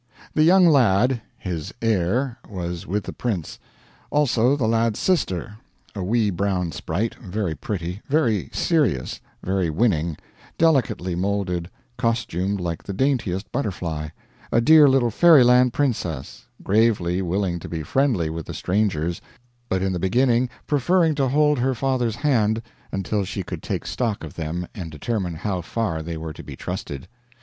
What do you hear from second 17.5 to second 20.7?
to be friendly with the strangers, but in the beginning